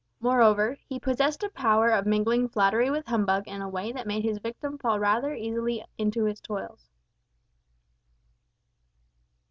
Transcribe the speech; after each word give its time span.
Moreover, 0.19 0.77
he 0.89 0.99
possessed 0.99 1.43
a 1.43 1.49
power 1.49 1.91
of 1.91 2.07
mingling 2.07 2.49
flattery 2.49 2.89
with 2.89 3.05
humbug 3.05 3.47
in 3.47 3.61
a 3.61 3.69
way 3.69 3.91
that 3.91 4.07
made 4.07 4.23
his 4.23 4.39
victim 4.39 4.79
fall 4.79 4.99
rather 4.99 5.35
easily 5.35 5.85
into 5.95 6.25
his 6.25 6.41
toils. 6.41 6.89